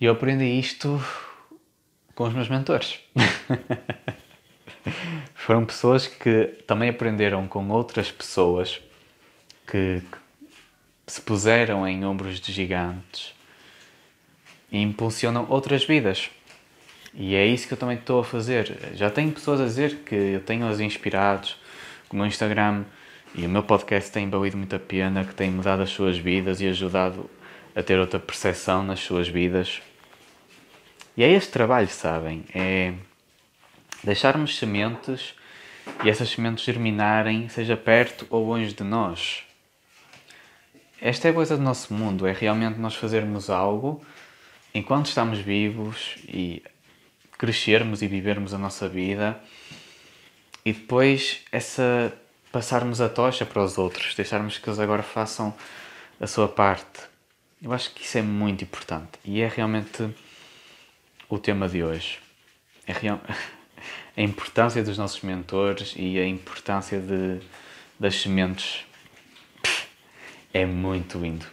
E 0.00 0.06
eu 0.06 0.12
aprendi 0.12 0.58
isto 0.58 1.00
com 2.16 2.24
os 2.24 2.34
meus 2.34 2.48
mentores. 2.48 2.98
Foram 5.34 5.64
pessoas 5.64 6.06
que 6.06 6.44
também 6.66 6.90
aprenderam 6.90 7.46
com 7.46 7.68
outras 7.68 8.10
pessoas 8.10 8.80
que, 9.66 10.02
se 11.06 11.20
puseram 11.20 11.86
em 11.86 12.04
ombros 12.04 12.40
de 12.40 12.52
gigantes 12.52 13.34
e 14.70 14.80
impulsionam 14.80 15.46
outras 15.48 15.84
vidas. 15.84 16.30
E 17.12 17.34
é 17.34 17.44
isso 17.44 17.68
que 17.68 17.74
eu 17.74 17.78
também 17.78 17.98
estou 17.98 18.20
a 18.20 18.24
fazer. 18.24 18.94
Já 18.94 19.10
tenho 19.10 19.30
pessoas 19.32 19.60
a 19.60 19.64
dizer 19.64 19.96
que 20.06 20.14
eu 20.14 20.40
tenho-as 20.40 20.80
inspirados, 20.80 21.58
o 22.08 22.16
meu 22.16 22.24
Instagram 22.24 22.84
e 23.34 23.44
o 23.44 23.48
meu 23.48 23.62
podcast 23.62 24.10
têm 24.10 24.30
valido 24.30 24.56
muito 24.56 24.74
a 24.74 24.78
pena, 24.78 25.24
que 25.24 25.34
têm 25.34 25.50
mudado 25.50 25.82
as 25.82 25.90
suas 25.90 26.16
vidas 26.16 26.60
e 26.60 26.68
ajudado 26.68 27.28
a 27.74 27.82
ter 27.82 27.98
outra 27.98 28.18
percepção 28.18 28.82
nas 28.82 29.00
suas 29.00 29.28
vidas. 29.28 29.82
E 31.16 31.22
é 31.22 31.30
este 31.30 31.50
trabalho, 31.50 31.88
sabem? 31.88 32.44
É 32.54 32.94
deixarmos 34.02 34.58
sementes 34.58 35.34
e 36.04 36.10
essas 36.10 36.30
sementes 36.30 36.64
germinarem, 36.64 37.48
seja 37.48 37.76
perto 37.76 38.26
ou 38.30 38.46
longe 38.46 38.72
de 38.72 38.82
nós. 38.82 39.42
Esta 41.00 41.28
é 41.28 41.30
a 41.30 41.34
coisa 41.34 41.56
do 41.56 41.62
nosso 41.62 41.92
mundo, 41.92 42.26
é 42.26 42.32
realmente 42.32 42.78
nós 42.78 42.94
fazermos 42.94 43.50
algo 43.50 44.04
enquanto 44.74 45.06
estamos 45.06 45.38
vivos 45.38 46.16
e 46.28 46.62
crescermos 47.36 48.02
e 48.02 48.06
vivermos 48.06 48.54
a 48.54 48.58
nossa 48.58 48.88
vida 48.88 49.40
e 50.64 50.72
depois 50.72 51.40
essa 51.50 52.12
passarmos 52.52 53.00
a 53.00 53.08
tocha 53.08 53.46
para 53.46 53.64
os 53.64 53.78
outros, 53.78 54.14
deixarmos 54.14 54.58
que 54.58 54.68
eles 54.68 54.78
agora 54.78 55.02
façam 55.02 55.54
a 56.20 56.26
sua 56.26 56.46
parte. 56.46 57.00
Eu 57.60 57.72
acho 57.72 57.92
que 57.92 58.04
isso 58.04 58.18
é 58.18 58.22
muito 58.22 58.62
importante 58.62 59.18
e 59.24 59.40
é 59.40 59.48
realmente 59.48 60.14
o 61.28 61.38
tema 61.38 61.68
de 61.68 61.82
hoje. 61.82 62.18
É 62.86 62.92
real... 62.92 63.20
a 64.16 64.22
importância 64.22 64.82
dos 64.82 64.98
nossos 64.98 65.22
mentores 65.22 65.94
e 65.96 66.18
a 66.18 66.26
importância 66.26 67.00
de, 67.00 67.40
das 67.98 68.20
sementes 68.20 68.84
é 70.52 70.66
muito 70.66 71.18
lindo. 71.18 71.46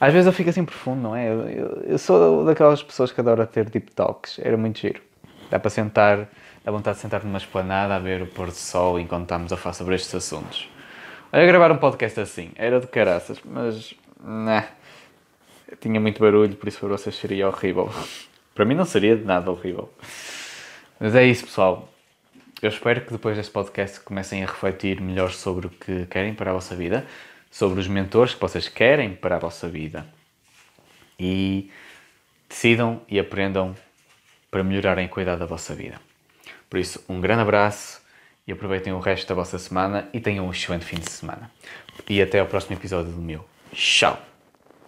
Às 0.00 0.12
vezes 0.12 0.26
eu 0.26 0.32
fico 0.32 0.50
assim 0.50 0.64
profundo, 0.64 1.00
não 1.00 1.14
é? 1.14 1.28
Eu, 1.28 1.48
eu, 1.48 1.82
eu 1.84 1.98
sou 1.98 2.44
daquelas 2.44 2.82
pessoas 2.82 3.12
que 3.12 3.20
adoram 3.20 3.46
ter 3.46 3.70
deep 3.70 3.92
talks, 3.92 4.40
era 4.40 4.56
muito 4.56 4.80
giro. 4.80 5.00
Dá 5.48 5.60
para 5.60 5.70
sentar, 5.70 6.28
dá 6.64 6.72
vontade 6.72 6.96
de 6.96 7.02
sentar 7.02 7.22
numa 7.22 7.38
esplanada 7.38 7.94
a 7.94 7.98
ver 8.00 8.22
o 8.22 8.26
pôr 8.26 8.48
do 8.48 8.54
sol 8.54 8.98
enquanto 8.98 9.22
estamos 9.22 9.52
a 9.52 9.56
falar 9.56 9.74
sobre 9.74 9.94
estes 9.94 10.12
assuntos. 10.14 10.68
Olha, 11.32 11.46
gravar 11.46 11.70
um 11.70 11.78
podcast 11.78 12.18
assim, 12.18 12.50
era 12.56 12.80
de 12.80 12.88
caraças, 12.88 13.38
mas. 13.44 13.94
Nah, 14.20 14.64
tinha 15.80 16.00
muito 16.00 16.20
barulho, 16.20 16.56
por 16.56 16.68
isso 16.68 16.80
para 16.80 16.88
vocês 16.88 17.14
seria 17.14 17.46
horrível. 17.46 17.88
para 18.54 18.64
mim 18.64 18.74
não 18.74 18.84
seria 18.84 19.16
de 19.16 19.24
nada 19.24 19.50
horrível. 19.50 19.88
Mas 20.98 21.14
é 21.14 21.24
isso, 21.24 21.44
pessoal. 21.44 21.88
Eu 22.60 22.68
espero 22.68 23.00
que 23.00 23.12
depois 23.12 23.36
deste 23.36 23.52
podcast 23.52 24.00
comecem 24.00 24.44
a 24.44 24.46
refletir 24.46 25.00
melhor 25.00 25.32
sobre 25.32 25.66
o 25.66 25.70
que 25.70 26.06
querem 26.06 26.32
para 26.32 26.50
a 26.50 26.54
vossa 26.54 26.76
vida, 26.76 27.06
sobre 27.50 27.80
os 27.80 27.88
mentores 27.88 28.34
que 28.34 28.40
vocês 28.40 28.68
querem 28.68 29.14
para 29.14 29.36
a 29.36 29.38
vossa 29.38 29.68
vida 29.68 30.06
e 31.18 31.70
decidam 32.48 33.02
e 33.08 33.18
aprendam 33.18 33.74
para 34.50 34.62
melhorarem 34.62 35.06
a 35.06 35.08
cuidar 35.08 35.36
da 35.36 35.46
vossa 35.46 35.74
vida. 35.74 36.00
Por 36.70 36.78
isso, 36.78 37.04
um 37.08 37.20
grande 37.20 37.42
abraço 37.42 38.00
e 38.46 38.52
aproveitem 38.52 38.92
o 38.92 38.98
resto 38.98 39.28
da 39.28 39.34
vossa 39.34 39.58
semana 39.58 40.08
e 40.12 40.20
tenham 40.20 40.46
um 40.46 40.50
excelente 40.50 40.84
fim 40.84 40.98
de 40.98 41.10
semana. 41.10 41.50
E 42.08 42.20
até 42.20 42.40
ao 42.40 42.46
próximo 42.46 42.76
episódio 42.76 43.12
do 43.12 43.20
meu. 43.20 43.44
Tchau! 43.72 44.31